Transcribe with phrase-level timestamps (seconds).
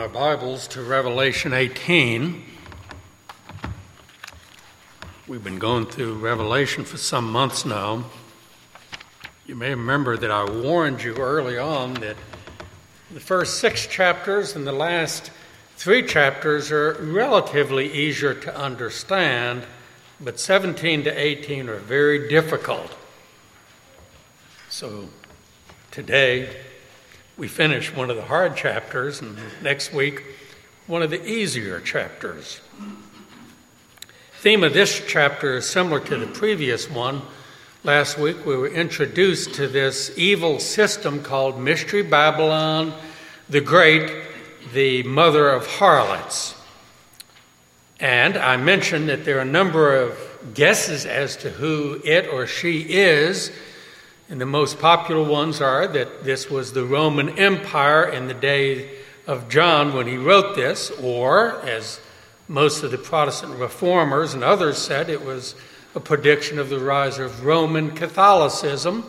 [0.00, 2.42] our Bibles to Revelation 18.
[5.28, 8.06] We've been going through Revelation for some months now.
[9.44, 12.16] You may remember that I warned you early on that
[13.12, 15.30] the first six chapters and the last
[15.76, 19.64] three chapters are relatively easier to understand,
[20.18, 22.96] but 17 to 18 are very difficult.
[24.70, 25.10] So
[25.90, 26.56] today,
[27.40, 30.22] we finish one of the hard chapters, and next week,
[30.86, 32.60] one of the easier chapters.
[34.40, 37.22] Theme of this chapter is similar to the previous one.
[37.82, 42.92] Last week, we were introduced to this evil system called Mystery Babylon
[43.48, 44.12] the Great,
[44.74, 46.54] the mother of harlots.
[48.00, 50.18] And I mentioned that there are a number of
[50.52, 53.50] guesses as to who it or she is.
[54.30, 58.88] And the most popular ones are that this was the Roman Empire in the day
[59.26, 61.98] of John when he wrote this, or, as
[62.46, 65.56] most of the Protestant reformers and others said, it was
[65.96, 69.04] a prediction of the rise of Roman Catholicism.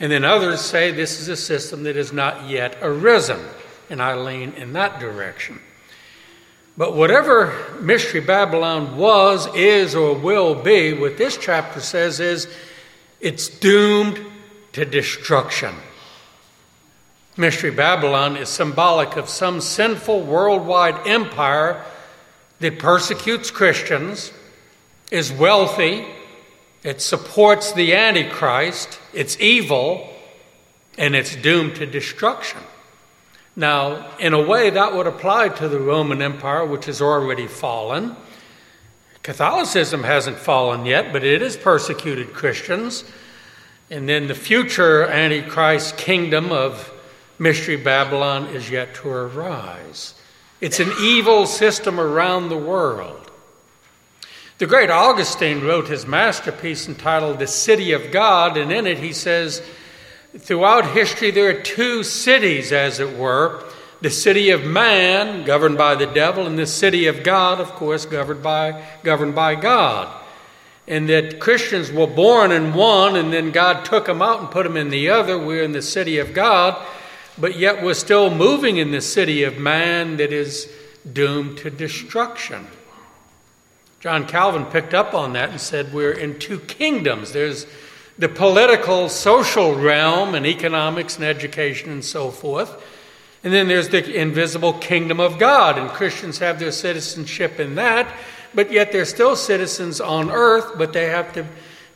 [0.00, 3.38] And then others say this is a system that has not yet arisen,
[3.88, 5.60] and I lean in that direction.
[6.76, 12.48] But whatever Mystery Babylon was, is, or will be, what this chapter says is
[13.20, 14.18] it's doomed
[14.72, 15.74] to destruction.
[17.36, 21.84] Mystery Babylon is symbolic of some sinful worldwide empire
[22.60, 24.32] that persecutes Christians,
[25.10, 26.06] is wealthy,
[26.82, 30.12] it supports the Antichrist, it's evil,
[30.96, 32.60] and it's doomed to destruction.
[33.56, 38.14] Now, in a way, that would apply to the Roman Empire, which has already fallen.
[39.22, 43.04] Catholicism hasn't fallen yet, but it has persecuted Christians.
[43.90, 46.92] And then the future Antichrist kingdom of
[47.38, 50.14] Mystery Babylon is yet to arise.
[50.60, 53.30] It's an evil system around the world.
[54.58, 59.12] The great Augustine wrote his masterpiece entitled The City of God, and in it he
[59.12, 59.62] says,
[60.36, 63.64] Throughout history, there are two cities, as it were
[64.00, 68.04] the city of man, governed by the devil, and the city of God, of course,
[68.04, 70.17] governed by, governed by God
[70.88, 74.64] and that Christians were born in one and then God took them out and put
[74.64, 75.38] them in the other.
[75.38, 76.82] We're in the city of God,
[77.36, 80.72] but yet we're still moving in the city of man that is
[81.10, 82.66] doomed to destruction.
[84.00, 87.32] John Calvin picked up on that and said we're in two kingdoms.
[87.32, 87.66] There's
[88.16, 92.82] the political, social realm and economics and education and so forth.
[93.44, 98.12] And then there's the invisible kingdom of God, and Christians have their citizenship in that
[98.58, 101.46] but yet they're still citizens on earth, but they have to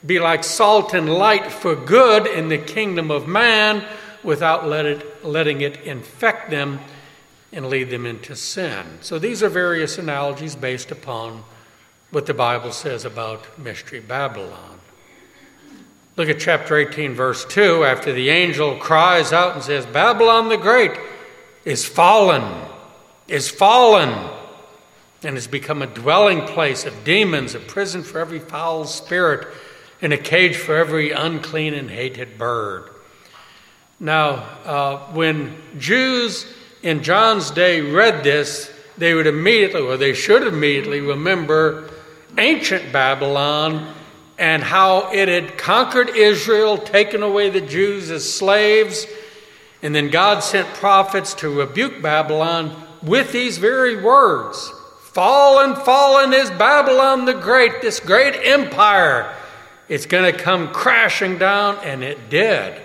[0.07, 3.85] be like salt and light for good in the kingdom of man
[4.23, 6.79] without let it, letting it infect them
[7.53, 8.87] and lead them into sin.
[9.01, 11.43] So these are various analogies based upon
[12.13, 14.79] what the Bible says about Mystery Babylon.
[16.17, 17.83] Look at chapter 18, verse 2.
[17.83, 20.93] After the angel cries out and says, Babylon the Great
[21.65, 22.45] is fallen,
[23.27, 24.31] is fallen
[25.25, 29.47] and has become a dwelling place of demons, a prison for every foul spirit,
[30.01, 32.91] and a cage for every unclean and hated bird.
[34.01, 34.31] Now,
[34.65, 36.53] uh, when Jews
[36.83, 41.89] in John's day read this, they would immediately, or they should immediately, remember
[42.37, 43.95] ancient Babylon
[44.39, 49.07] and how it had conquered Israel, taken away the Jews as slaves,
[49.83, 54.73] and then God sent prophets to rebuke Babylon with these very words.
[55.13, 59.35] Fallen, fallen is Babylon the Great, this great empire.
[59.89, 62.81] It's going to come crashing down, and it did.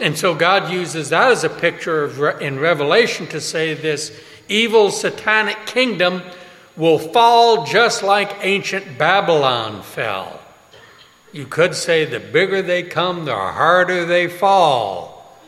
[0.00, 4.90] And so God uses that as a picture of, in Revelation to say this evil
[4.90, 6.22] satanic kingdom
[6.74, 10.40] will fall just like ancient Babylon fell.
[11.32, 15.38] You could say the bigger they come, the harder they fall.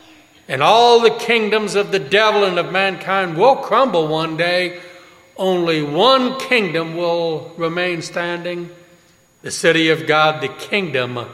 [0.47, 4.79] And all the kingdoms of the devil and of mankind will crumble one day
[5.37, 8.69] only one kingdom will remain standing
[9.41, 11.27] the city of God, the kingdom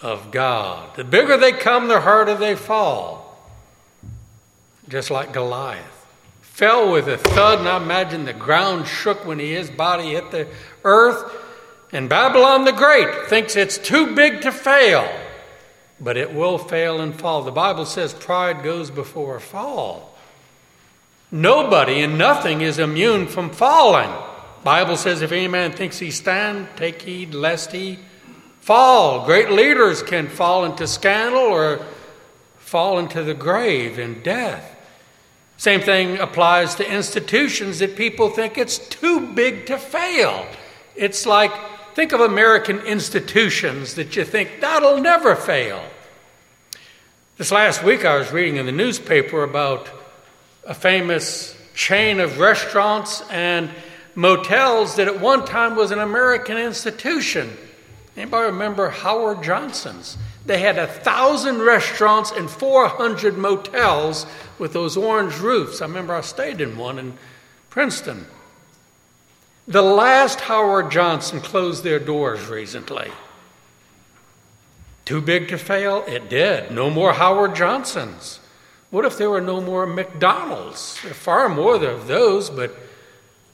[0.00, 0.94] of God.
[0.96, 3.38] The bigger they come, the harder they fall.
[4.88, 6.06] Just like Goliath.
[6.42, 10.46] Fell with a thud, and I imagine the ground shook when his body hit the
[10.84, 11.32] earth.
[11.92, 15.08] And Babylon the Great thinks it's too big to fail,
[15.98, 17.42] but it will fail and fall.
[17.42, 20.13] The Bible says pride goes before a fall.
[21.30, 24.10] Nobody and nothing is immune from falling.
[24.62, 27.98] Bible says if any man thinks he stand, take heed lest he
[28.60, 29.26] fall.
[29.26, 31.84] Great leaders can fall into scandal or
[32.58, 34.70] fall into the grave in death.
[35.56, 40.46] Same thing applies to institutions that people think it's too big to fail.
[40.96, 41.52] It's like,
[41.94, 45.84] think of American institutions that you think that'll never fail.
[47.36, 49.88] This last week, I was reading in the newspaper about
[50.66, 53.70] a famous chain of restaurants and
[54.14, 57.56] motels that at one time was an American institution.
[58.16, 60.16] Anybody remember Howard Johnson's?
[60.46, 64.26] They had a thousand restaurants and 400 motels
[64.58, 65.80] with those orange roofs.
[65.80, 67.14] I remember I stayed in one in
[67.70, 68.26] Princeton.
[69.66, 73.10] The last Howard Johnson closed their doors recently.
[75.04, 76.04] Too big to fail?
[76.06, 76.70] It did.
[76.70, 78.40] No more Howard Johnsons.
[78.94, 81.02] What if there were no more McDonald's?
[81.02, 82.76] There are far more of those, but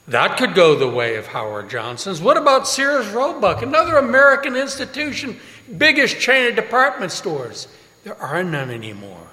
[0.07, 2.21] that could go the way of Howard Johnson's.
[2.21, 5.39] What about Sears Roebuck, another American institution,
[5.75, 7.67] biggest chain of department stores?
[8.03, 9.29] There are none anymore.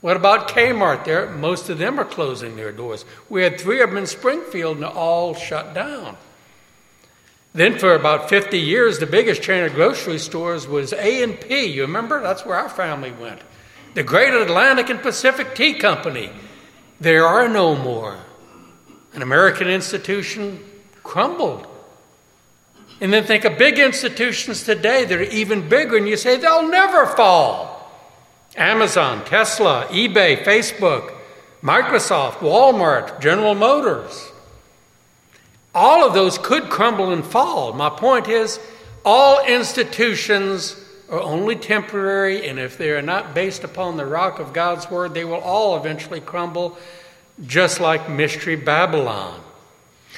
[0.00, 1.04] What about Kmart?
[1.04, 3.04] There, most of them are closing their doors.
[3.28, 6.16] We had three of them in Springfield and they're all shut down.
[7.54, 11.66] Then for about 50 years, the biggest chain of grocery stores was A&P.
[11.66, 12.20] You remember?
[12.20, 13.42] That's where our family went.
[13.94, 16.30] The Great Atlantic and Pacific Tea Company.
[17.00, 18.18] There are no more.
[19.12, 20.64] An American institution
[21.02, 21.66] crumbled.
[23.00, 26.68] And then think of big institutions today that are even bigger, and you say they'll
[26.68, 27.90] never fall.
[28.56, 31.14] Amazon, Tesla, eBay, Facebook,
[31.62, 34.30] Microsoft, Walmart, General Motors.
[35.74, 37.72] All of those could crumble and fall.
[37.72, 38.58] My point is,
[39.04, 40.76] all institutions
[41.12, 45.12] are only temporary, and if they are not based upon the rock of God's Word,
[45.12, 46.78] they will all eventually crumble
[47.46, 49.38] just like Mystery Babylon.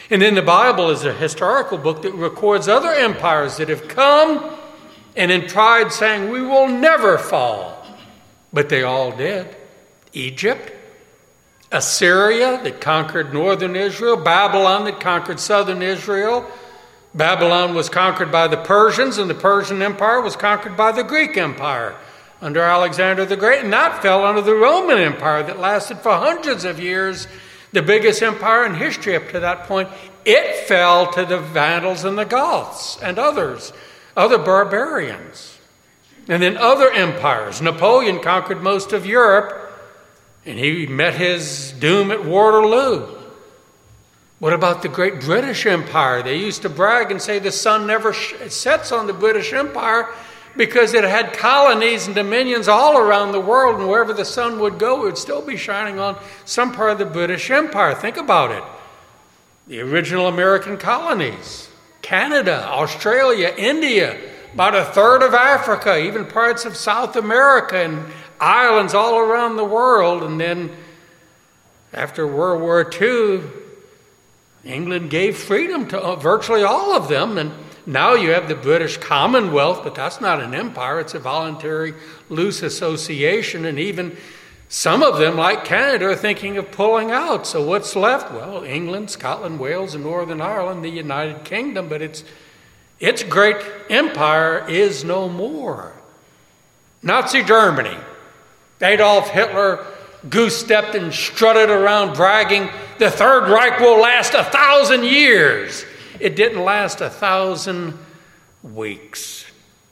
[0.08, 4.56] And then the Bible is a historical book that records other empires that have come
[5.16, 7.84] and in pride saying, We will never fall.
[8.52, 9.48] But they all did.
[10.12, 10.72] Egypt,
[11.72, 16.48] Assyria that conquered northern Israel, Babylon that conquered southern Israel.
[17.14, 21.36] Babylon was conquered by the Persians, and the Persian Empire was conquered by the Greek
[21.36, 21.94] Empire
[22.40, 26.64] under Alexander the Great, and that fell under the Roman Empire that lasted for hundreds
[26.64, 27.26] of years,
[27.72, 29.88] the biggest empire in history up to that point.
[30.24, 33.72] It fell to the Vandals and the Goths and others,
[34.16, 35.58] other barbarians.
[36.28, 37.60] And then other empires.
[37.60, 39.72] Napoleon conquered most of Europe,
[40.46, 43.13] and he met his doom at Waterloo.
[44.40, 46.22] What about the great British Empire?
[46.22, 50.08] They used to brag and say the sun never sets on the British Empire
[50.56, 54.78] because it had colonies and dominions all around the world, and wherever the sun would
[54.78, 57.94] go, it would still be shining on some part of the British Empire.
[57.94, 58.62] Think about it.
[59.66, 61.68] The original American colonies,
[62.02, 64.20] Canada, Australia, India,
[64.52, 68.04] about a third of Africa, even parts of South America, and
[68.40, 70.22] islands all around the world.
[70.22, 70.70] And then
[71.92, 73.40] after World War II,
[74.64, 77.38] England gave freedom to uh, virtually all of them.
[77.38, 77.52] And
[77.86, 81.94] now you have the British Commonwealth, but that's not an empire, it's a voluntary
[82.28, 83.64] loose association.
[83.64, 84.16] And even
[84.68, 87.46] some of them, like Canada, are thinking of pulling out.
[87.46, 88.32] So what's left?
[88.32, 92.24] Well, England, Scotland, Wales, and Northern Ireland, the United Kingdom, but its,
[92.98, 93.56] its great
[93.90, 95.92] empire is no more.
[97.02, 97.96] Nazi Germany.
[98.80, 99.86] Adolf Hitler
[100.28, 102.68] goose stepped and strutted around bragging,
[102.98, 105.84] the Third Reich will last a thousand years.
[106.20, 107.98] It didn't last a thousand
[108.62, 109.44] weeks.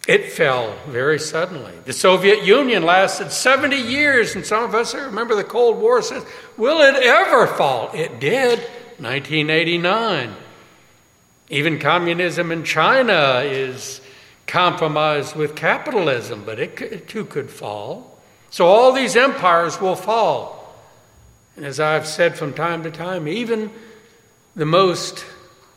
[0.09, 1.73] It fell very suddenly.
[1.85, 6.25] The Soviet Union lasted 70 years, and some of us remember the Cold War says,
[6.57, 7.91] Will it ever fall?
[7.95, 8.59] It did,
[8.99, 10.35] 1989.
[11.51, 14.01] Even communism in China is
[14.47, 18.12] compromised with capitalism, but it, it too could fall.
[18.53, 20.77] So all these empires will fall.
[21.57, 23.71] And as I've said from time to time, even
[24.55, 25.25] the most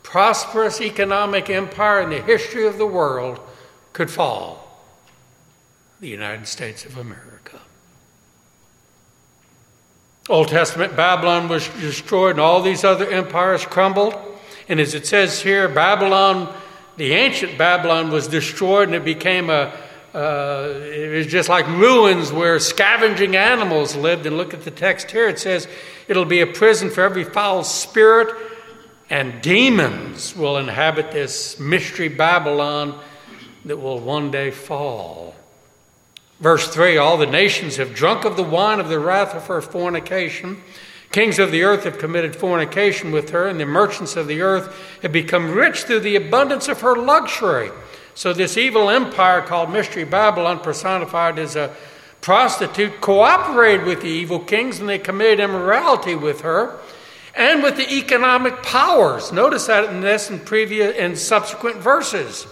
[0.04, 3.40] prosperous economic empire in the history of the world
[3.94, 4.62] could fall
[6.02, 7.62] the United States of America.
[10.28, 14.16] Old Testament Babylon was destroyed and all these other empires crumbled.
[14.68, 16.54] And as it says here, Babylon,
[16.98, 19.72] the ancient Babylon, was destroyed and it became a,
[20.16, 24.26] uh, it was just like ruins where scavenging animals lived.
[24.26, 25.28] And look at the text here.
[25.28, 25.68] It says
[26.08, 28.34] it'll be a prison for every foul spirit
[29.10, 33.00] and demons will inhabit this mystery Babylon
[33.66, 35.36] that will one day fall.
[36.40, 39.62] Verse 3 All the nations have drunk of the wine of the wrath of her
[39.62, 40.62] fornication.
[41.12, 44.76] Kings of the earth have committed fornication with her, and the merchants of the earth
[45.02, 47.70] have become rich through the abundance of her luxury.
[48.16, 51.76] So, this evil empire called Mystery Babylon, personified as a
[52.22, 56.80] prostitute cooperated with the evil kings and they committed immorality with her
[57.36, 59.32] and with the economic powers.
[59.32, 62.48] Notice that in this and previous and subsequent verses.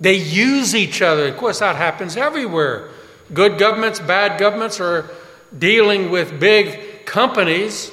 [0.00, 1.26] They use each other.
[1.28, 2.88] Of course, that happens everywhere.
[3.34, 5.10] Good governments, bad governments are
[5.56, 7.90] dealing with big companies.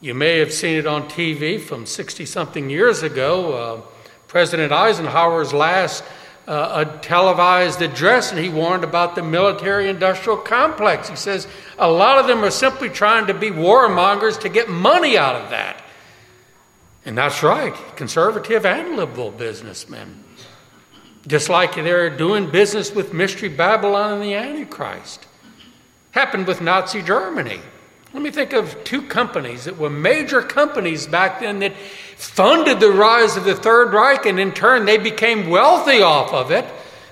[0.00, 3.52] You may have seen it on TV from 60 something years ago.
[3.52, 3.93] Uh,
[4.34, 6.02] President Eisenhower's last
[6.48, 11.08] uh, a televised address and he warned about the military industrial complex.
[11.08, 11.46] He says
[11.78, 15.50] a lot of them are simply trying to be warmongers to get money out of
[15.50, 15.80] that.
[17.04, 20.24] And that's right, conservative and liberal businessmen.
[21.28, 25.28] Just like they're doing business with Mystery Babylon and the Antichrist.
[26.10, 27.60] Happened with Nazi Germany.
[28.14, 31.76] Let me think of two companies that were major companies back then that
[32.16, 36.52] funded the rise of the Third Reich, and in turn, they became wealthy off of
[36.52, 36.64] it.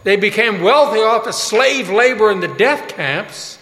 [0.04, 3.58] They became wealthy off of slave labor in the death camps,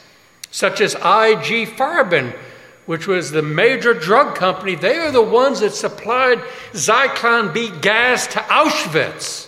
[0.50, 2.36] such as IG Farben,
[2.84, 4.74] which was the major drug company.
[4.74, 6.40] They are the ones that supplied
[6.72, 9.46] Zyklon B gas to Auschwitz.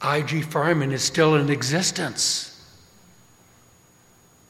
[0.00, 2.49] IG Farben is still in existence.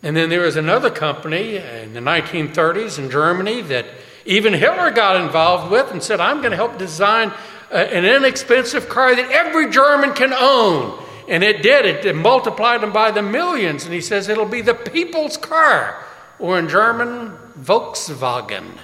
[0.03, 3.87] And then there was another company in the 1930s in Germany that
[4.25, 7.33] even Hitler got involved with and said, I'm going to help design
[7.71, 11.03] uh, an inexpensive car that every German can own.
[11.29, 12.05] And it did.
[12.05, 13.85] It multiplied them by the millions.
[13.85, 16.03] And he says it'll be the people's car,
[16.39, 18.79] or in German, Volkswagen.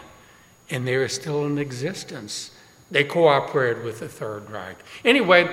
[0.70, 2.50] And they still in existence.
[2.90, 4.76] They cooperated with the Third Reich.
[5.04, 5.48] Anyway,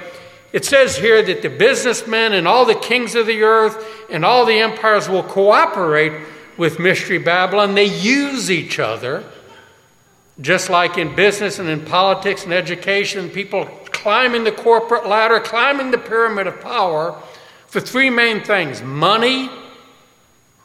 [0.54, 4.46] it says here that the businessmen and all the kings of the earth and all
[4.46, 6.14] the empires will cooperate
[6.58, 7.74] with Mystery Babylon.
[7.74, 9.24] They use each other,
[10.40, 15.90] just like in business and in politics and education, people climbing the corporate ladder, climbing
[15.90, 17.20] the pyramid of power
[17.66, 19.50] for three main things money,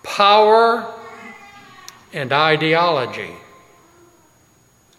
[0.02, 0.92] power,
[2.12, 3.30] and ideology.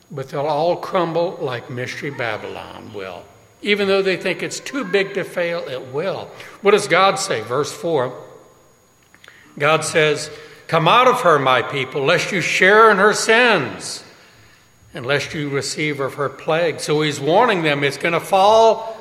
[0.10, 3.24] But they'll all crumble like Mystery Babylon will.
[3.62, 6.30] Even though they think it's too big to fail, it will.
[6.62, 7.42] What does God say?
[7.42, 8.26] Verse 4
[9.58, 10.32] God says,
[10.68, 14.04] Come out of her, my people, lest you share in her sins,
[14.94, 16.80] and lest you receive of her plague.
[16.80, 18.96] So he's warning them it's going to fall.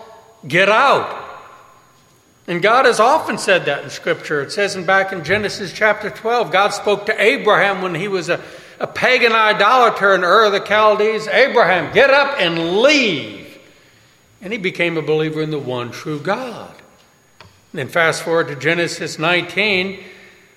[0.46, 1.26] Get out.
[2.48, 4.40] And God has often said that in Scripture.
[4.40, 8.30] It says in back in Genesis chapter 12, God spoke to Abraham when he was
[8.30, 8.42] a,
[8.80, 13.37] a pagan idolater in Ur of the Chaldees Abraham, get up and leave.
[14.40, 16.74] And he became a believer in the one true God.
[17.40, 20.02] And then fast forward to Genesis 19,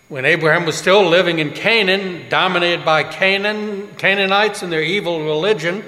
[0.08, 5.84] when Abraham was still living in Canaan, dominated by Canaan, Canaanites and their evil religion,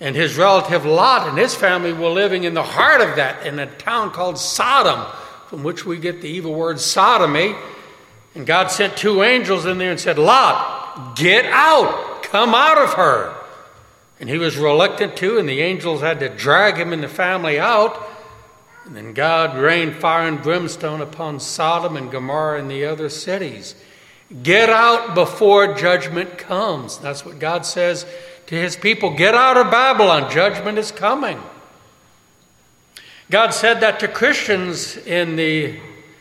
[0.00, 3.58] and his relative Lot and his family were living in the heart of that in
[3.58, 5.06] a town called Sodom,
[5.48, 7.54] from which we get the evil word sodomy.
[8.34, 12.94] And God sent two angels in there and said, Lot, get out, come out of
[12.94, 13.34] her.
[14.20, 17.58] And he was reluctant to, and the angels had to drag him and the family
[17.58, 18.06] out.
[18.84, 23.74] And then God rained fire and brimstone upon Sodom and Gomorrah and the other cities.
[24.42, 26.98] Get out before judgment comes.
[26.98, 28.04] That's what God says
[28.46, 29.16] to his people.
[29.16, 30.30] Get out of Babylon.
[30.30, 31.40] Judgment is coming.
[33.30, 35.78] God said that to Christians in the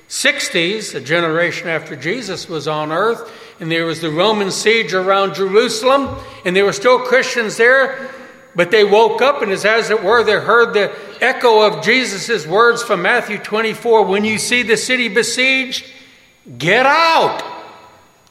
[0.08, 5.36] 60s, a generation after Jesus was on earth and there was the Roman siege around
[5.36, 8.10] Jerusalem, and there were still Christians there,
[8.56, 12.82] but they woke up, and as it were, they heard the echo of Jesus' words
[12.82, 15.86] from Matthew 24 When you see the city besieged,
[16.58, 17.44] get out.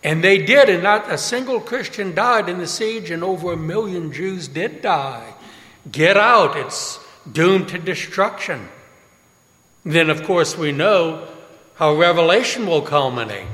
[0.02, 3.56] And they did, and not a single Christian died in the siege, and over a
[3.56, 5.34] million Jews did die.
[5.90, 8.68] Get out, it's doomed to destruction.
[9.84, 11.26] Then, of course, we know
[11.74, 13.48] how Revelation will culminate.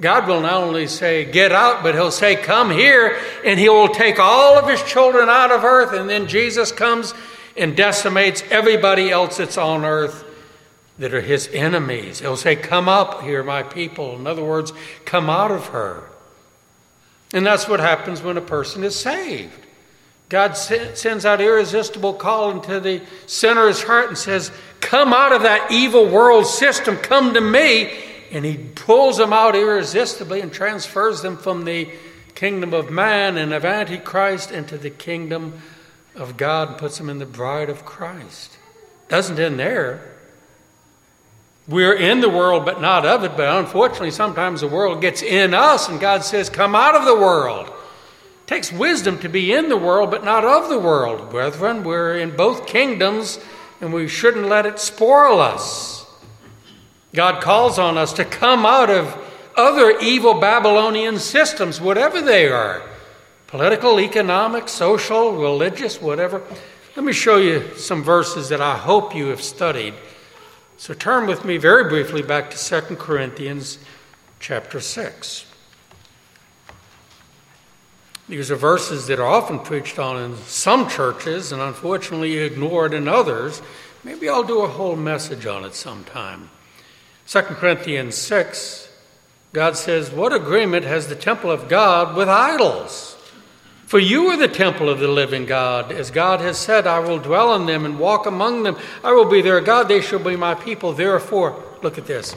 [0.00, 3.88] God will not only say, Get out, but He'll say, Come here, and He will
[3.88, 5.92] take all of His children out of earth.
[5.92, 7.14] And then Jesus comes
[7.56, 10.24] and decimates everybody else that's on earth
[10.98, 12.20] that are His enemies.
[12.20, 14.14] He'll say, Come up here, my people.
[14.14, 14.72] In other words,
[15.04, 16.04] come out of her.
[17.32, 19.66] And that's what happens when a person is saved.
[20.28, 25.72] God sends out irresistible call into the sinner's heart and says, Come out of that
[25.72, 31.36] evil world system, come to me and he pulls them out irresistibly and transfers them
[31.36, 31.90] from the
[32.34, 35.60] kingdom of man and of Antichrist into the kingdom
[36.14, 38.56] of God and puts them in the bride of Christ.
[39.08, 40.14] Doesn't end there.
[41.66, 43.36] We're in the world, but not of it.
[43.36, 47.16] But unfortunately, sometimes the world gets in us, and God says, Come out of the
[47.16, 47.66] world.
[47.68, 51.30] It takes wisdom to be in the world, but not of the world.
[51.30, 53.38] Brethren, we're in both kingdoms,
[53.80, 55.97] and we shouldn't let it spoil us.
[57.14, 59.16] God calls on us to come out of
[59.56, 62.82] other evil Babylonian systems, whatever they are
[63.48, 66.42] political, economic, social, religious, whatever.
[66.94, 69.94] Let me show you some verses that I hope you have studied.
[70.76, 73.78] So turn with me very briefly back to 2 Corinthians
[74.38, 75.46] chapter 6.
[78.28, 83.08] These are verses that are often preached on in some churches and unfortunately ignored in
[83.08, 83.62] others.
[84.04, 86.50] Maybe I'll do a whole message on it sometime.
[87.28, 88.88] 2 Corinthians 6,
[89.52, 93.18] God says, What agreement has the temple of God with idols?
[93.84, 95.92] For you are the temple of the living God.
[95.92, 98.78] As God has said, I will dwell in them and walk among them.
[99.04, 100.94] I will be their God, they shall be my people.
[100.94, 102.34] Therefore, look at this.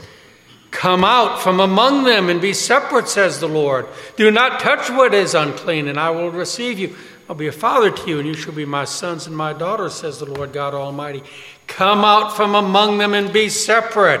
[0.70, 3.86] Come out from among them and be separate, says the Lord.
[4.16, 6.94] Do not touch what is unclean, and I will receive you.
[7.30, 9.94] I'll be a father to you, and you shall be my sons and my daughters,
[9.94, 11.22] says the Lord God Almighty.
[11.66, 14.20] Come out from among them and be separate.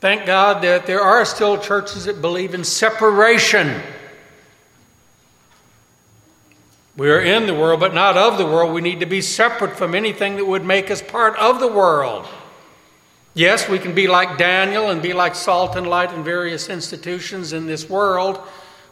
[0.00, 3.82] Thank God that there are still churches that believe in separation.
[6.96, 8.72] We are in the world, but not of the world.
[8.72, 12.26] We need to be separate from anything that would make us part of the world.
[13.34, 17.52] Yes, we can be like Daniel and be like salt and light in various institutions
[17.52, 18.40] in this world,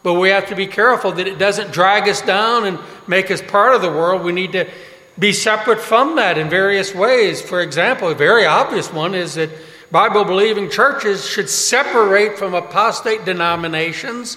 [0.03, 3.41] but we have to be careful that it doesn't drag us down and make us
[3.41, 4.23] part of the world.
[4.23, 4.71] We need to
[5.19, 7.43] be separate from that in various ways.
[7.43, 9.51] For example, a very obvious one is that
[9.91, 14.37] Bible believing churches should separate from apostate denominations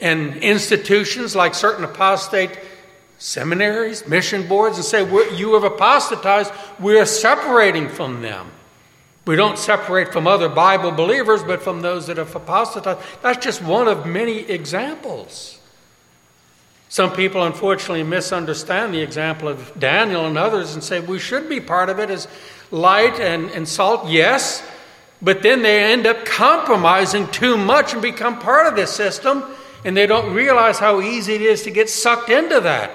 [0.00, 2.58] and institutions like certain apostate
[3.18, 5.00] seminaries, mission boards, and say,
[5.36, 8.50] You have apostatized, we're separating from them.
[9.26, 13.00] We don't separate from other Bible believers, but from those that have apostatized.
[13.22, 15.58] That's just one of many examples.
[16.88, 21.60] Some people unfortunately misunderstand the example of Daniel and others and say we should be
[21.60, 22.28] part of it as
[22.70, 24.62] light and, and salt, yes,
[25.22, 29.44] but then they end up compromising too much and become part of this system,
[29.84, 32.90] and they don't realize how easy it is to get sucked into that.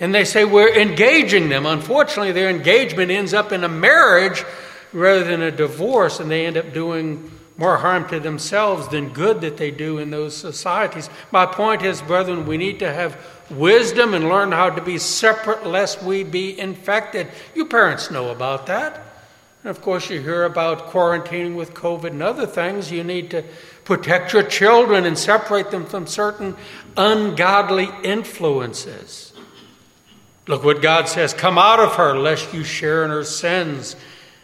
[0.00, 1.66] And they say we're engaging them.
[1.66, 4.44] Unfortunately, their engagement ends up in a marriage
[4.92, 9.42] rather than a divorce, and they end up doing more harm to themselves than good
[9.42, 11.10] that they do in those societies.
[11.30, 15.66] My point is, brethren, we need to have wisdom and learn how to be separate
[15.66, 17.28] lest we be infected.
[17.54, 19.09] You parents know about that.
[19.62, 22.90] And of course, you hear about quarantining with COVID and other things.
[22.90, 23.44] You need to
[23.84, 26.56] protect your children and separate them from certain
[26.96, 29.32] ungodly influences.
[30.46, 33.96] Look what God says Come out of her, lest you share in her sins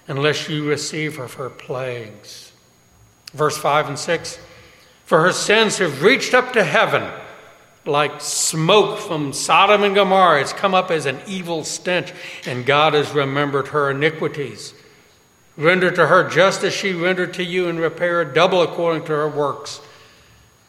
[0.07, 2.53] unless you receive of her plagues.
[3.33, 4.39] Verse 5 and 6
[5.05, 7.11] For her sins have reached up to heaven
[7.87, 10.41] like smoke from Sodom and Gomorrah.
[10.41, 12.13] It's come up as an evil stench,
[12.45, 14.75] and God has remembered her iniquities.
[15.57, 19.29] Render to her just as she rendered to you, and repair double according to her
[19.29, 19.81] works.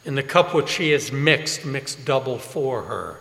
[0.06, 3.18] In the cup which she has mixed, mixed double for her.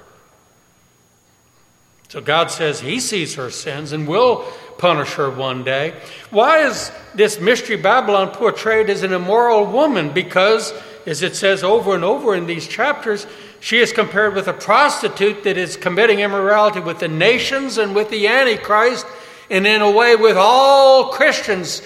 [2.08, 4.46] So God says He sees her sins and will
[4.78, 5.94] punish her one day.
[6.30, 10.12] Why is this mystery Babylon portrayed as an immoral woman?
[10.12, 10.72] Because,
[11.04, 13.26] as it says over and over in these chapters,
[13.60, 18.10] she is compared with a prostitute that is committing immorality with the nations and with
[18.10, 19.06] the Antichrist,
[19.50, 21.82] and in a way with all Christians.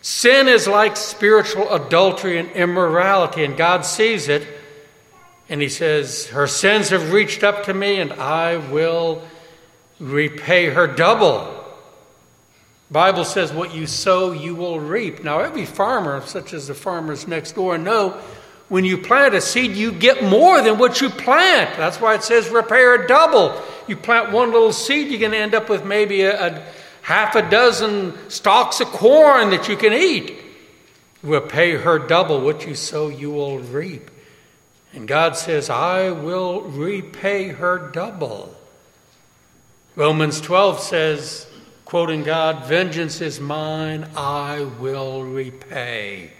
[0.00, 4.46] Sin is like spiritual adultery and immorality, and God sees it.
[5.48, 9.22] And He says, Her sins have reached up to me, and I will
[9.98, 11.54] repay her double.
[12.90, 15.22] Bible says what you sow you will reap.
[15.22, 18.18] Now every farmer, such as the farmers next door, know
[18.68, 21.76] when you plant a seed you get more than what you plant.
[21.76, 23.60] That's why it says repair double.
[23.86, 26.64] You plant one little seed, you're going to end up with maybe a, a
[27.08, 30.36] half a dozen stalks of corn that you can eat.
[31.22, 32.38] will pay her double.
[32.38, 34.10] What you sow you will reap.
[34.92, 38.54] And God says, I will repay her double.
[39.96, 41.46] Romans 12 says,
[41.86, 46.32] quoting God, Vengeance is mine, I will repay.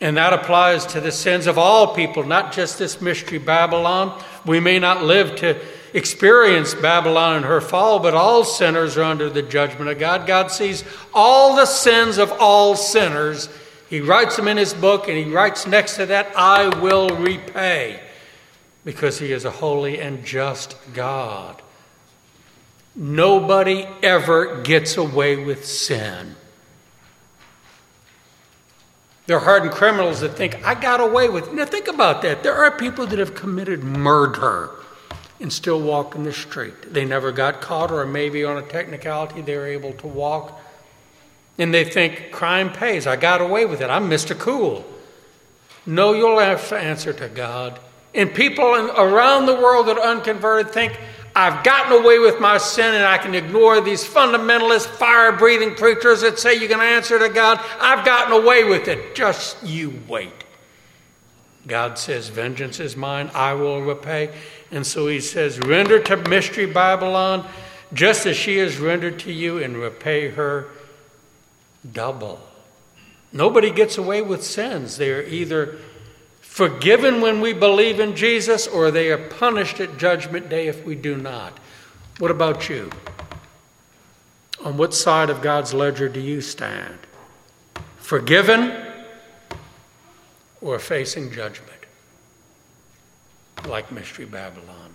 [0.00, 4.20] And that applies to the sins of all people, not just this mystery Babylon.
[4.44, 5.60] We may not live to
[5.94, 10.26] experience Babylon and her fall, but all sinners are under the judgment of God.
[10.26, 13.48] God sees all the sins of all sinners.
[13.88, 18.00] He writes them in his book, and he writes next to that, I will repay
[18.84, 21.62] because he is a holy and just God.
[22.96, 26.34] Nobody ever gets away with sin.
[29.26, 31.54] There are hardened criminals that think, I got away with it.
[31.54, 32.42] Now, think about that.
[32.42, 34.70] There are people that have committed murder
[35.40, 36.92] and still walk in the street.
[36.92, 40.60] They never got caught, or maybe on a technicality, they were able to walk.
[41.58, 43.06] And they think crime pays.
[43.06, 43.90] I got away with it.
[43.90, 44.38] I'm Mr.
[44.38, 44.84] Cool.
[45.86, 47.78] No, you'll have to answer to God.
[48.14, 50.98] And people in, around the world that are unconverted think,
[51.36, 56.20] I've gotten away with my sin and I can ignore these fundamentalist, fire breathing preachers
[56.20, 57.58] that say you can answer to God.
[57.80, 59.16] I've gotten away with it.
[59.16, 60.43] Just you wait.
[61.66, 64.34] God says, Vengeance is mine, I will repay.
[64.70, 67.46] And so he says, Render to Mystery Babylon
[67.94, 70.66] just as she is rendered to you, and repay her
[71.90, 72.40] double.
[73.32, 74.96] Nobody gets away with sins.
[74.96, 75.78] They are either
[76.40, 80.94] forgiven when we believe in Jesus, or they are punished at Judgment Day if we
[80.94, 81.58] do not.
[82.18, 82.90] What about you?
[84.64, 86.98] On what side of God's ledger do you stand?
[87.98, 88.83] Forgiven
[90.64, 91.70] or facing judgment?
[93.68, 94.94] Like Mystery Babylon.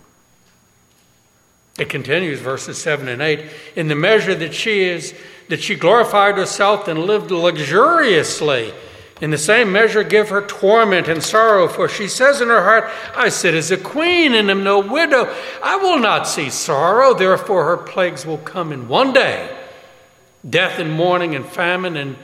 [1.78, 3.46] It continues, verses 7 and 8.
[3.76, 5.14] In the measure that she is,
[5.48, 8.74] that she glorified herself and lived luxuriously
[9.20, 12.90] in the same measure, give her torment and sorrow, for she says in her heart,
[13.14, 15.34] I sit as a queen and am no widow.
[15.62, 19.56] I will not see sorrow, therefore her plagues will come in one day
[20.48, 22.16] death and mourning and famine, and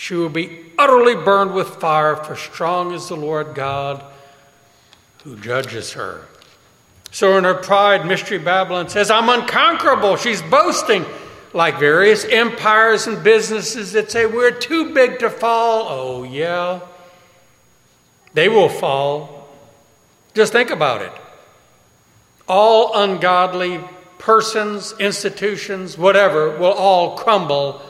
[0.00, 4.02] she will be utterly burned with fire, for strong is the Lord God
[5.24, 6.22] who judges her.
[7.10, 10.16] So, in her pride, Mystery Babylon says, I'm unconquerable.
[10.16, 11.04] She's boasting
[11.52, 15.86] like various empires and businesses that say we're too big to fall.
[15.90, 16.80] Oh, yeah.
[18.32, 19.50] They will fall.
[20.32, 21.12] Just think about it.
[22.48, 23.84] All ungodly
[24.16, 27.82] persons, institutions, whatever, will all crumble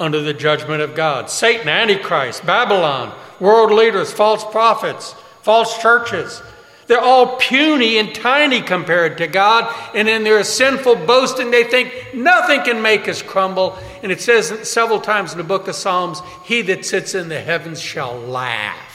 [0.00, 1.30] under the judgment of God.
[1.30, 6.42] Satan, Antichrist, Babylon, world leaders, false prophets, false churches,
[6.88, 12.14] they're all puny and tiny compared to God, and in their sinful boasting, they think
[12.14, 13.78] nothing can make us crumble.
[14.02, 17.40] And it says several times in the book of Psalms, He that sits in the
[17.40, 18.87] heavens shall laugh.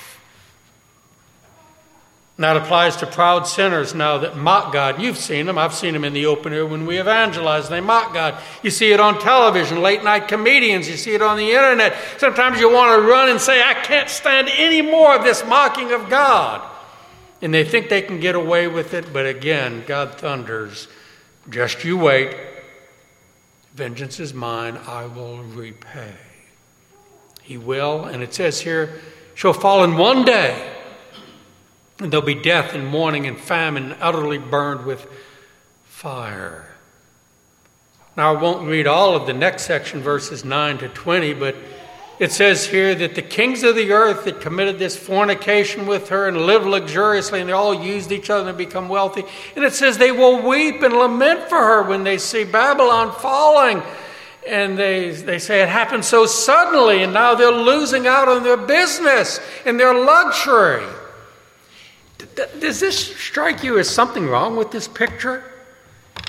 [2.38, 5.00] That applies to proud sinners now that mock God.
[5.00, 5.58] You've seen them.
[5.58, 7.70] I've seen them in the open air when we evangelize.
[7.70, 8.42] They mock God.
[8.64, 10.90] You see it on television, late night comedians.
[10.90, 11.96] You see it on the internet.
[12.18, 15.92] Sometimes you want to run and say, I can't stand any more of this mocking
[15.92, 16.70] of God
[17.44, 20.88] and they think they can get away with it, but again, God thunders,
[21.50, 22.34] just you wait.
[23.76, 26.14] Vengeance is mine, I will repay.
[27.42, 29.02] He will, and it says here,
[29.36, 30.73] shall fall in one day,
[32.00, 35.08] and there'll be death and mourning and famine, utterly burned with
[35.86, 36.76] fire.
[38.16, 41.56] Now, I won't read all of the next section, verses 9 to 20, but
[42.20, 46.28] it says here that the kings of the earth that committed this fornication with her
[46.28, 49.24] and lived luxuriously and they all used each other and become wealthy.
[49.56, 53.82] And it says they will weep and lament for her when they see Babylon falling.
[54.48, 58.58] And they, they say it happened so suddenly and now they're losing out on their
[58.58, 60.86] business and their luxury.
[62.36, 65.44] Does this strike you as something wrong with this picture?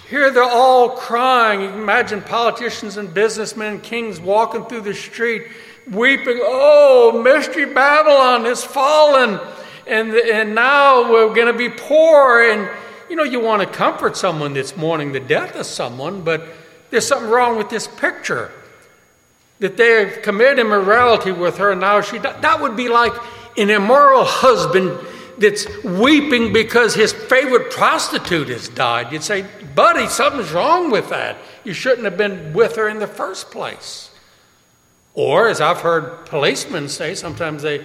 [0.08, 1.62] Here they're all crying.
[1.62, 5.48] You can imagine politicians and businessmen, kings walking through the street
[5.90, 9.40] weeping, Oh, Mystery Babylon has fallen,
[9.86, 12.42] and, and now we're going to be poor.
[12.42, 12.68] And
[13.10, 16.48] you know, you want to comfort someone that's mourning the death of someone, but
[16.90, 18.50] there's something wrong with this picture.
[19.60, 23.12] That they have committed immorality with her, and now she that would be like
[23.56, 24.98] an immoral husband
[25.38, 29.12] that's weeping because his favorite prostitute has died.
[29.12, 31.36] You'd say, buddy, something's wrong with that.
[31.64, 34.10] You shouldn't have been with her in the first place.
[35.14, 37.84] Or, as I've heard policemen say, sometimes they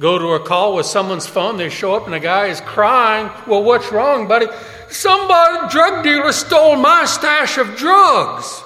[0.00, 3.30] go to a call with someone's phone, they show up and the guy is crying.
[3.46, 4.46] Well, what's wrong, buddy?
[4.90, 8.62] Somebody, drug dealer, stole my stash of drugs.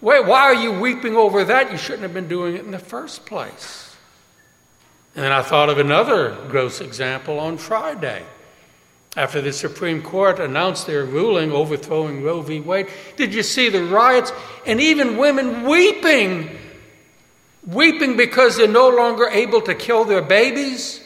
[0.00, 1.70] Wait, why are you weeping over that?
[1.70, 3.85] You shouldn't have been doing it in the first place.
[5.16, 8.22] And then I thought of another gross example on Friday.
[9.16, 12.60] After the Supreme Court announced their ruling overthrowing Roe v.
[12.60, 14.30] Wade, did you see the riots?
[14.66, 16.50] And even women weeping,
[17.66, 21.00] weeping because they're no longer able to kill their babies?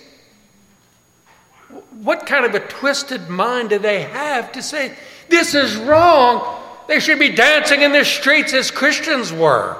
[2.02, 4.96] What kind of a twisted mind do they have to say,
[5.28, 6.60] this is wrong?
[6.88, 9.76] They should be dancing in the streets as Christians were.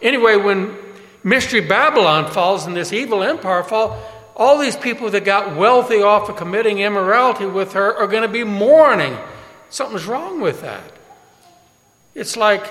[0.00, 0.74] Anyway, when
[1.24, 3.98] Mystery Babylon falls and this evil empire falls,
[4.36, 8.28] all these people that got wealthy off of committing immorality with her are going to
[8.28, 9.16] be mourning.
[9.70, 10.92] Something's wrong with that.
[12.14, 12.64] It's like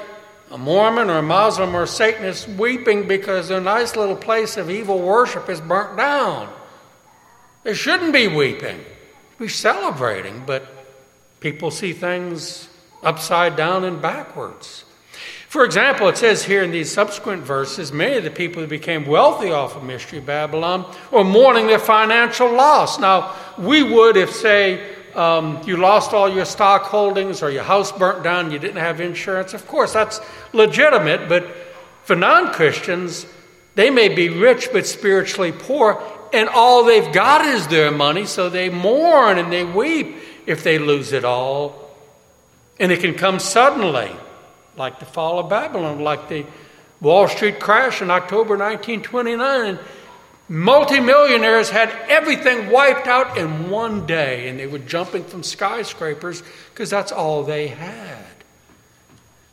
[0.52, 4.70] a Mormon or a Muslim or a Satanist weeping because their nice little place of
[4.70, 6.54] evil worship is burnt down.
[7.64, 8.82] They shouldn't be weeping,
[9.40, 10.68] be celebrating, but
[11.40, 12.70] people see things
[13.02, 14.86] upside down and backwards.
[15.54, 19.06] For example, it says here in these subsequent verses many of the people who became
[19.06, 22.98] wealthy off of Mystery Babylon were mourning their financial loss.
[22.98, 27.92] Now, we would if, say, um, you lost all your stock holdings or your house
[27.92, 29.54] burnt down, you didn't have insurance.
[29.54, 30.20] Of course, that's
[30.54, 31.46] legitimate, but
[32.04, 33.28] for non Christians,
[33.76, 36.02] they may be rich but spiritually poor,
[36.34, 40.16] and all they've got is their money, so they mourn and they weep
[40.48, 41.96] if they lose it all.
[42.80, 44.16] And it can come suddenly
[44.76, 46.46] like the fall of Babylon, like the
[47.02, 49.80] Wall Street crash in October 1929.
[50.50, 56.90] Multimillionaires had everything wiped out in one day, and they were jumping from skyscrapers because
[56.90, 58.26] that's all they had.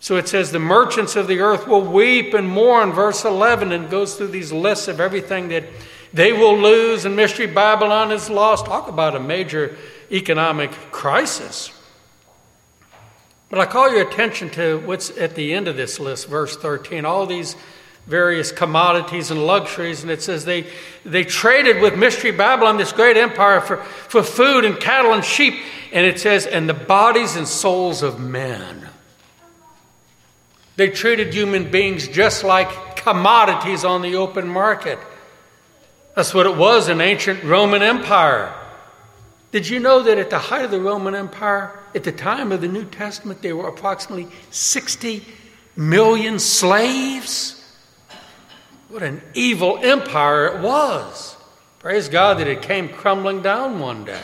[0.01, 3.91] So it says, The merchants of the earth will weep and mourn, verse 11, and
[3.91, 5.65] goes through these lists of everything that
[6.13, 8.67] they will lose, and Mystery Babylon is lost.
[8.67, 9.77] Talk about a major
[10.11, 11.71] economic crisis.
[13.51, 17.05] But I call your attention to what's at the end of this list, verse 13.
[17.05, 17.57] All these
[18.07, 20.67] various commodities and luxuries, and it says they,
[21.05, 25.55] they traded with Mystery Babylon, this great empire, for, for food and cattle and sheep.
[25.93, 28.89] And it says, and the bodies and souls of men.
[30.77, 34.99] They treated human beings just like commodities on the open market.
[36.15, 38.55] That's what it was in ancient Roman Empire.
[39.53, 42.61] Did you know that at the height of the Roman Empire, at the time of
[42.61, 45.25] the New Testament, there were approximately 60
[45.77, 47.57] million slaves?
[48.89, 51.37] What an evil empire it was.
[51.79, 54.21] Praise God that it came crumbling down one day.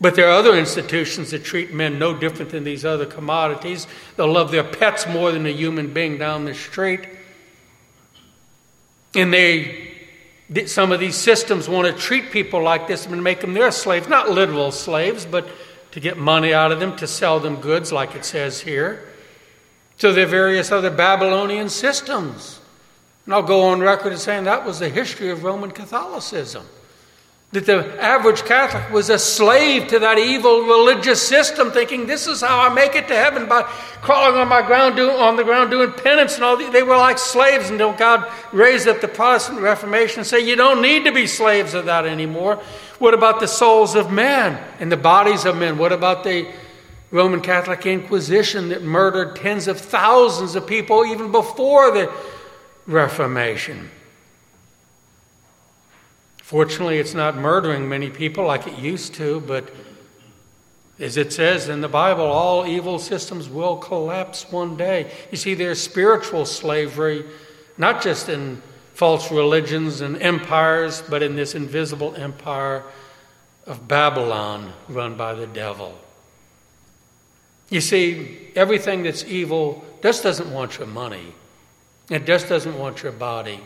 [0.00, 3.86] But there are other institutions that treat men no different than these other commodities.
[4.16, 7.08] They'll love their pets more than a human being down the street.
[9.14, 9.88] And they
[10.66, 14.08] some of these systems want to treat people like this and make them their slaves,
[14.08, 15.46] not literal slaves, but
[15.92, 19.08] to get money out of them, to sell them goods, like it says here.
[19.96, 22.60] to there are various other Babylonian systems.
[23.24, 26.66] And I'll go on record as saying that was the history of Roman Catholicism
[27.52, 32.42] that the average Catholic was a slave to that evil religious system, thinking this is
[32.42, 33.62] how I make it to heaven by
[34.02, 36.58] crawling on my ground, on the ground, doing penance and all.
[36.58, 40.82] They were like slaves until God raised up the Protestant Reformation and say you don't
[40.82, 42.56] need to be slaves of that anymore.
[42.98, 45.78] What about the souls of men and the bodies of men?
[45.78, 46.52] What about the
[47.10, 52.12] Roman Catholic Inquisition that murdered tens of thousands of people even before the
[52.86, 53.90] Reformation?
[56.48, 59.70] Fortunately, it's not murdering many people like it used to, but
[60.98, 65.12] as it says in the Bible, all evil systems will collapse one day.
[65.30, 67.26] You see, there's spiritual slavery,
[67.76, 68.62] not just in
[68.94, 72.82] false religions and empires, but in this invisible empire
[73.66, 75.98] of Babylon run by the devil.
[77.68, 81.34] You see, everything that's evil just doesn't want your money,
[82.08, 83.60] it just doesn't want your body,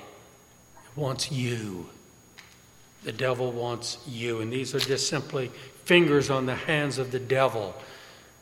[0.85, 1.87] it wants you.
[3.05, 4.41] The devil wants you.
[4.41, 5.51] And these are just simply
[5.85, 7.75] fingers on the hands of the devil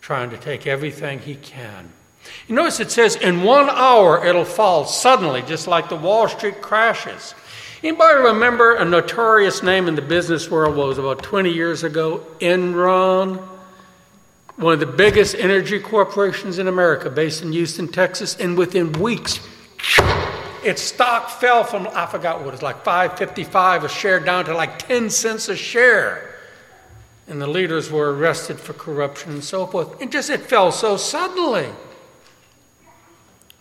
[0.00, 1.90] trying to take everything he can.
[2.48, 6.60] You notice it says, in one hour it'll fall suddenly, just like the Wall Street
[6.60, 7.34] crashes.
[7.82, 12.26] Anybody remember a notorious name in the business world was about 20 years ago?
[12.40, 13.46] Enron.
[14.56, 19.40] One of the biggest energy corporations in America, based in Houston, Texas, and within weeks,
[20.64, 24.54] its stock fell from, I forgot what it was, like 555 a share down to
[24.54, 26.34] like 10 cents a share.
[27.28, 30.00] And the leaders were arrested for corruption and so forth.
[30.02, 31.68] It just, it fell so suddenly.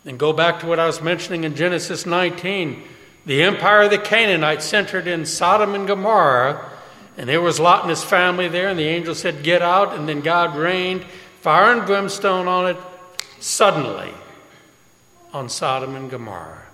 [0.05, 2.81] And go back to what I was mentioning in Genesis 19.
[3.25, 6.67] The empire of the Canaanites centered in Sodom and Gomorrah.
[7.17, 9.93] And there was Lot and his family there, and the angel said, Get out.
[9.93, 11.05] And then God rained
[11.41, 12.77] fire and brimstone on it
[13.39, 14.13] suddenly
[15.33, 16.68] on Sodom and Gomorrah.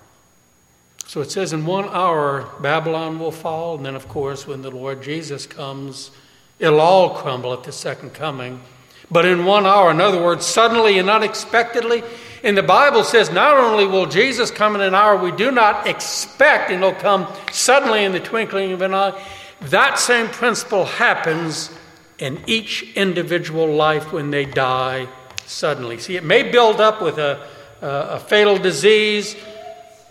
[1.06, 3.76] So it says, in one hour, Babylon will fall.
[3.76, 6.10] And then, of course, when the Lord Jesus comes,
[6.58, 8.60] it'll all crumble at the second coming.
[9.08, 12.02] But in one hour, in other words, suddenly and unexpectedly,
[12.42, 15.86] and the Bible says not only will Jesus come in an hour we do not
[15.86, 19.16] expect, and he'll come suddenly in the twinkling of an eye,
[19.62, 21.70] that same principle happens
[22.18, 25.08] in each individual life when they die
[25.44, 25.98] suddenly.
[25.98, 27.46] See, it may build up with a,
[27.80, 29.36] a, a fatal disease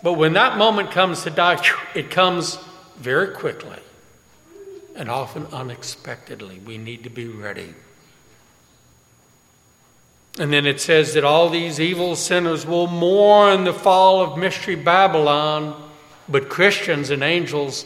[0.06, 1.60] but when that moment comes to die,
[1.96, 2.58] it comes
[2.96, 3.80] very quickly
[4.94, 6.60] and often unexpectedly.
[6.60, 7.74] We need to be ready.
[10.38, 14.76] And then it says that all these evil sinners will mourn the fall of Mystery
[14.76, 15.74] Babylon,
[16.28, 17.84] but Christians and angels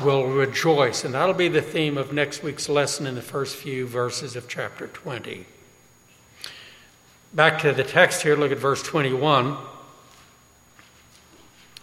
[0.00, 1.02] will rejoice.
[1.02, 4.46] And that'll be the theme of next week's lesson in the first few verses of
[4.46, 5.46] chapter 20.
[7.34, 9.56] Back to the text here, look at verse 21.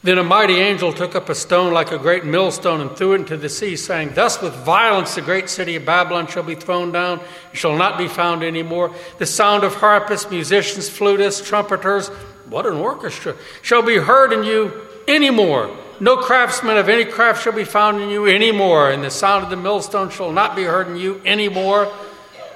[0.04, 3.22] Then a mighty angel took up a stone like a great millstone and threw it
[3.22, 6.92] into the sea, saying, Thus with violence the great city of Babylon shall be thrown
[6.92, 8.94] down, and shall not be found any more.
[9.18, 12.10] The sound of harpists, musicians, flutists, trumpeters,
[12.48, 14.72] what an orchestra, shall be heard in you
[15.08, 15.76] any more.
[16.00, 19.46] No craftsman of any craft shall be found in you any more, and the sound
[19.46, 21.92] of the millstone shall not be heard in you any more.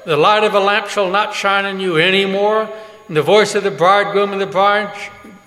[0.05, 2.69] The light of a lamp shall not shine in you any more,
[3.07, 4.95] and the voice of the bridegroom and the bride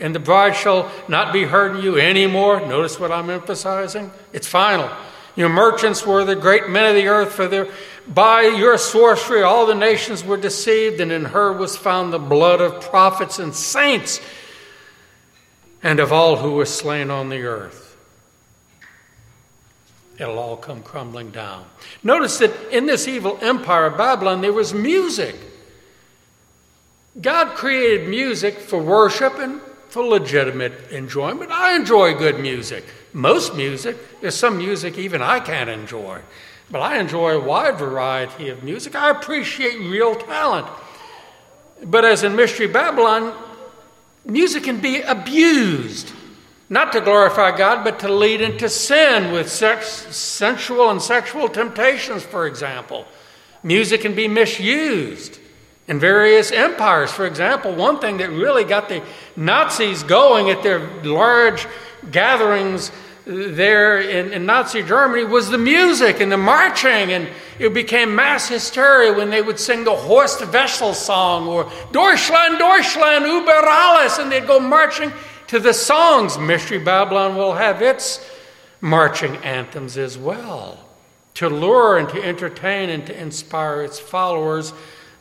[0.01, 2.61] and the bride shall not be in you anymore.
[2.61, 4.11] Notice what I'm emphasizing?
[4.33, 4.91] It's final.
[5.37, 7.69] Your merchants were the great men of the earth, for their,
[8.07, 12.61] by your sorcery all the nations were deceived, and in her was found the blood
[12.61, 14.21] of prophets and saints,
[15.83, 17.97] and of all who were slain on the earth.
[20.19, 21.65] It'll all come crumbling down.
[22.05, 25.35] Notice that in this evil empire of Babylon, there was music.
[27.21, 29.61] God created music for worship and
[29.95, 31.53] for legitimate enjoyment.
[31.53, 32.83] I enjoy good music.
[33.13, 36.21] Most music, there's some music even I can't enjoy,
[36.69, 38.97] but I enjoy a wide variety of music.
[38.97, 40.67] I appreciate real talent.
[41.85, 43.37] But as in Mystery Babylon,
[44.25, 46.11] music can be abused,
[46.69, 52.25] not to glorify God, but to lead into sin with sex, sensual and sexual temptations,
[52.25, 53.07] for example.
[53.63, 55.39] Music can be misused
[55.87, 57.11] in various empires.
[57.13, 59.03] For example, one thing that really got the
[59.37, 61.67] Nazis going at their large
[62.11, 62.91] gatherings
[63.27, 68.49] there in, in, Nazi Germany was the music and the marching, and it became mass
[68.49, 74.31] hysteria when they would sing the Horst Wessel song or Deutschland, Deutschland, über alles, and
[74.31, 75.11] they'd go marching
[75.47, 76.37] to the songs.
[76.37, 78.31] Mystery Babylon will have its
[78.83, 80.79] marching anthems as well
[81.33, 84.75] to lure and to entertain and to inspire its followers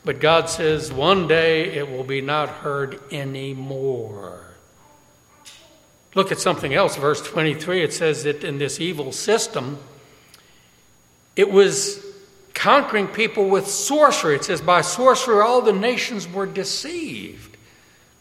[0.06, 4.40] but God says one day it will be not heard anymore.
[6.16, 7.84] Look at something else, verse 23.
[7.84, 9.80] It says that in this evil system,
[11.36, 12.04] it was
[12.54, 14.36] conquering people with sorcery.
[14.36, 17.58] It says, by sorcery, all the nations were deceived.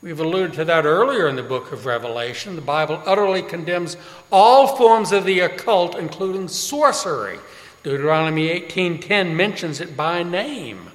[0.01, 2.57] We've alluded to that earlier in the book of Revelation.
[2.57, 3.97] The Bible utterly condemns
[4.33, 7.38] all forms of the occult, including sorcery.
[7.83, 10.91] Deuteronomy 18:10 mentions it by name.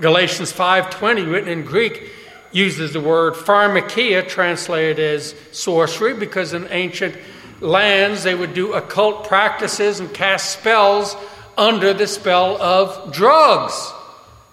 [0.00, 2.10] Galatians 5:20 written in Greek
[2.50, 7.16] uses the word pharmakeia translated as sorcery because in ancient
[7.60, 11.16] lands they would do occult practices and cast spells
[11.56, 13.92] under the spell of drugs.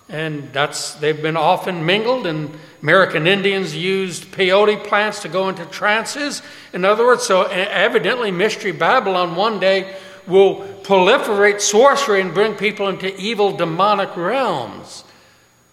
[0.08, 5.66] And that's they've been often mingled and American Indians used peyote plants to go into
[5.66, 6.42] trances.
[6.74, 12.56] In other words, so eh, evidently Mystery Babylon one day will proliferate sorcery and bring
[12.56, 15.04] people into evil demonic realms.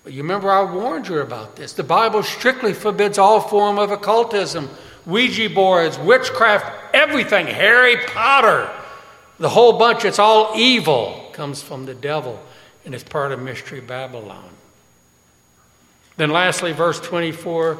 [0.07, 1.73] But you remember I warned you about this.
[1.73, 4.71] The Bible strictly forbids all form of occultism,
[5.05, 7.49] Ouija boards, witchcraft, everything.
[7.49, 8.71] Harry Potter,
[9.41, 10.05] the whole bunch.
[10.05, 11.29] It's all evil.
[11.33, 12.41] Comes from the devil,
[12.85, 14.49] and it's part of mystery Babylon.
[16.17, 17.77] Then, lastly, verse 24.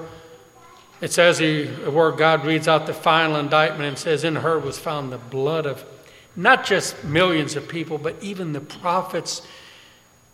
[1.01, 5.13] It says where God reads out the final indictment and says, In her was found
[5.13, 5.85] the blood of
[6.35, 9.47] not just millions of people, but even the prophets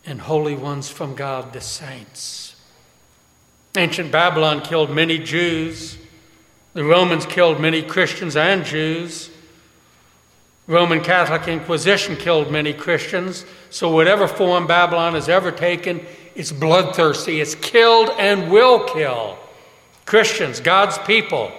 [0.05, 2.55] and holy ones from God, the saints.
[3.75, 5.97] Ancient Babylon killed many Jews.
[6.73, 9.29] The Romans killed many Christians and Jews.
[10.67, 13.45] Roman Catholic Inquisition killed many Christians.
[13.69, 17.41] So, whatever form Babylon has ever taken, it's bloodthirsty.
[17.41, 19.37] It's killed and will kill
[20.05, 21.51] Christians, God's people,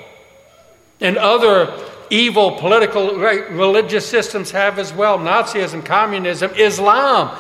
[1.01, 1.77] and other
[2.11, 7.37] evil political religious systems have as well Nazism, communism, Islam.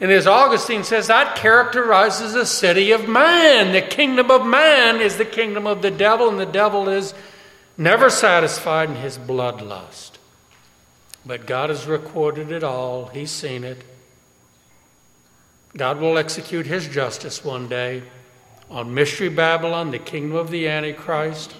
[0.00, 3.72] And as Augustine says, that characterizes a city of man.
[3.72, 7.14] The kingdom of man is the kingdom of the devil, and the devil is
[7.76, 10.12] never satisfied in his bloodlust.
[11.26, 13.82] But God has recorded it all, He's seen it.
[15.76, 18.02] God will execute His justice one day
[18.70, 21.54] on Mystery Babylon, the kingdom of the Antichrist.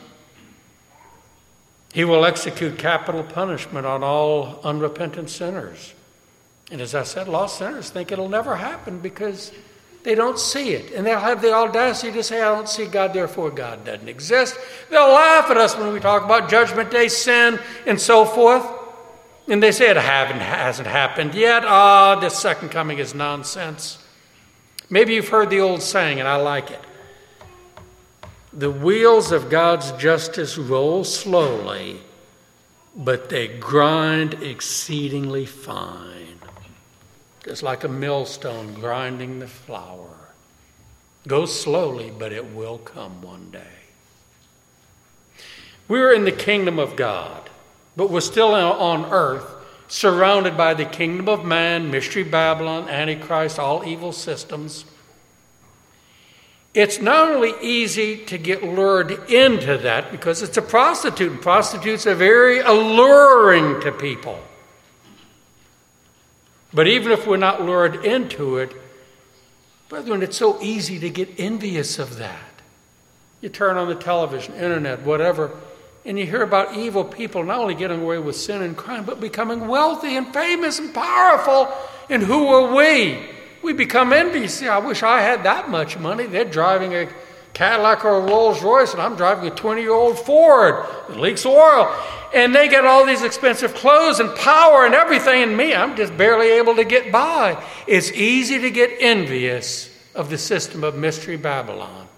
[1.93, 5.93] He will execute capital punishment on all unrepentant sinners.
[6.71, 9.53] And as I said, lost sinners think it'll never happen because
[10.03, 10.93] they don't see it.
[10.93, 14.57] And they'll have the audacity to say, I don't see God, therefore God doesn't exist.
[14.91, 18.67] They'll laugh at us when we talk about judgment day sin and so forth.
[19.49, 21.63] And they say it hasn't happened yet.
[21.65, 23.99] Ah, oh, the second coming is nonsense.
[24.91, 26.81] Maybe you've heard the old saying, and I like it.
[28.53, 32.01] The wheels of God's justice roll slowly,
[32.97, 36.38] but they grind exceedingly fine.
[37.47, 40.09] It's like a millstone grinding the flour.
[41.27, 43.63] Go slowly, but it will come one day.
[45.89, 47.49] We're in the kingdom of God,
[47.97, 49.47] but we're still on earth,
[49.89, 54.85] surrounded by the kingdom of man, Mystery Babylon, Antichrist, all evil systems.
[56.75, 62.07] It's not only easy to get lured into that because it's a prostitute, and prostitutes
[62.07, 64.39] are very alluring to people.
[66.73, 68.75] But even if we're not lured into it,
[69.89, 72.39] brethren, it's so easy to get envious of that.
[73.41, 75.51] You turn on the television, internet, whatever,
[76.05, 79.21] and you hear about evil people not only getting away with sin and crime, but
[79.21, 81.73] becoming wealthy and famous and powerful.
[82.11, 83.19] And who are we?
[83.63, 84.63] We become envious.
[84.63, 86.27] I wish I had that much money.
[86.27, 87.09] They're driving a
[87.55, 91.45] Cadillac or a Rolls Royce, and I'm driving a 20 year old Ford that leaks
[91.45, 91.95] oil.
[92.35, 96.17] And they get all these expensive clothes and power and everything, and me, I'm just
[96.17, 97.63] barely able to get by.
[97.87, 102.09] It's easy to get envious of the system of Mystery Babylon.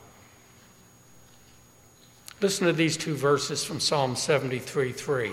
[2.40, 5.32] Listen to these two verses from Psalm 73 3.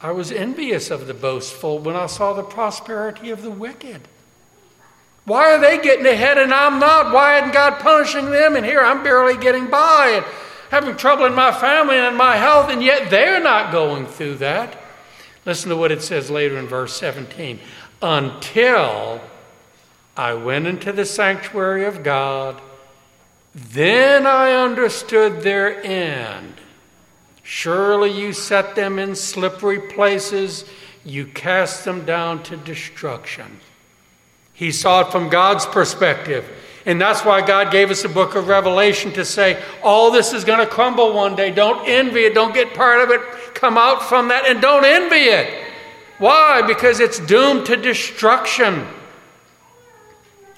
[0.00, 4.02] I was envious of the boastful when I saw the prosperity of the wicked.
[5.24, 7.12] Why are they getting ahead and I'm not?
[7.12, 8.54] Why isn't God punishing them?
[8.54, 10.24] And here I'm barely getting by and
[10.70, 14.36] having trouble in my family and in my health, and yet they're not going through
[14.36, 14.76] that.
[15.44, 17.60] Listen to what it says later in verse 17.
[18.02, 19.20] Until
[20.16, 22.60] I went into the sanctuary of God
[23.54, 26.54] then I understood their end.
[27.42, 30.64] Surely you set them in slippery places,
[31.04, 33.60] you cast them down to destruction.
[34.52, 36.44] He saw it from God's perspective.
[36.86, 40.44] And that's why God gave us the book of Revelation to say, all this is
[40.44, 41.50] going to crumble one day.
[41.50, 42.34] Don't envy it.
[42.34, 43.20] Don't get part of it.
[43.54, 45.66] Come out from that and don't envy it.
[46.18, 46.62] Why?
[46.62, 48.86] Because it's doomed to destruction.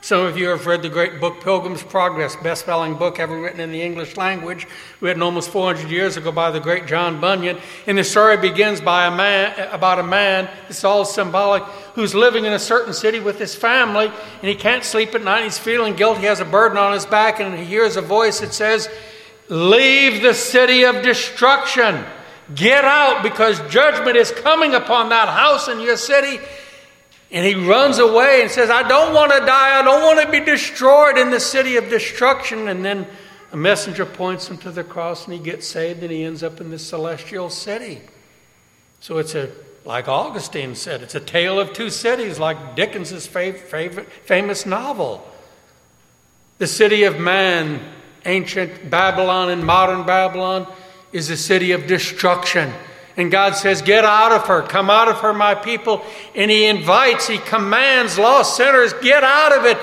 [0.02, 3.60] Some of you have read the great book Pilgrim's Progress, best selling book ever written
[3.60, 4.66] in the English language,
[5.00, 7.58] written almost 400 years ago by the great John Bunyan.
[7.86, 11.62] And the story begins by a man, about a man, it's all symbolic,
[11.94, 15.44] who's living in a certain city with his family, and he can't sleep at night.
[15.44, 18.40] He's feeling guilty, he has a burden on his back, and he hears a voice
[18.40, 18.88] that says,
[19.50, 22.04] Leave the city of destruction.
[22.54, 26.40] Get out because judgment is coming upon that house in your city
[27.32, 29.78] and he runs away and says, I don't want to die.
[29.78, 32.66] I don't want to be destroyed in the city of destruction.
[32.66, 33.06] And then
[33.52, 36.60] a messenger points him to the cross and he gets saved and he ends up
[36.60, 38.00] in the celestial city.
[38.98, 39.50] So it's a,
[39.84, 45.26] like Augustine said, it's a tale of two cities, like Dickens's favorite, famous novel.
[46.58, 47.80] The city of man,
[48.26, 50.70] ancient Babylon and modern Babylon,
[51.12, 52.72] is a city of destruction.
[53.20, 56.02] And God says, Get out of her, come out of her, my people.
[56.34, 59.76] And He invites, He commands lost sinners, get out of it.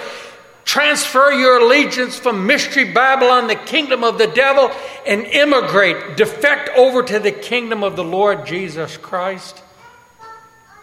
[0.66, 4.72] Transfer your allegiance from Mystery Babylon, the kingdom of the devil,
[5.06, 9.62] and immigrate, defect over to the kingdom of the Lord Jesus Christ.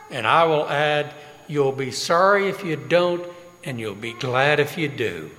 [0.09, 1.13] And I will add,
[1.49, 3.27] you'll be sorry if you don't,
[3.65, 5.33] and you'll be glad if you do.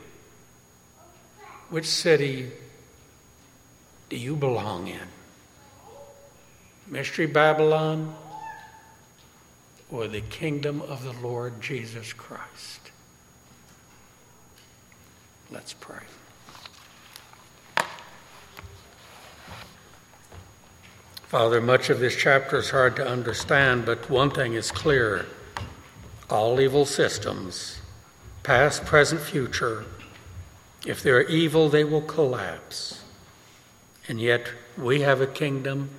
[1.69, 2.51] Which city
[4.09, 5.14] do you belong in?
[6.87, 8.15] Mystery Babylon,
[9.91, 12.91] or the kingdom of the Lord Jesus Christ.
[15.51, 15.99] Let's pray.
[21.27, 25.25] Father, much of this chapter is hard to understand, but one thing is clear
[26.29, 27.79] all evil systems,
[28.43, 29.85] past, present, future,
[30.85, 33.01] if they're evil, they will collapse.
[34.07, 35.89] And yet, we have a kingdom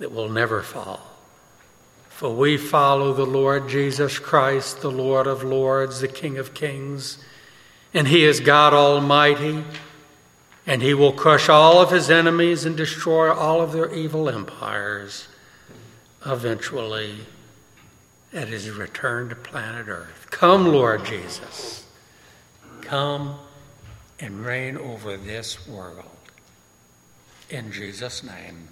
[0.00, 1.00] that will never fall.
[2.08, 7.18] For we follow the Lord Jesus Christ, the Lord of Lords, the King of Kings,
[7.94, 9.62] and He is God Almighty,
[10.66, 15.28] and He will crush all of His enemies and destroy all of their evil empires
[16.26, 17.20] eventually
[18.32, 20.28] at His return to planet Earth.
[20.30, 21.86] Come, Lord Jesus.
[22.80, 23.38] Come
[24.18, 26.04] and reign over this world.
[27.50, 28.69] In Jesus' name.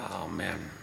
[0.00, 0.77] Oh, Amen.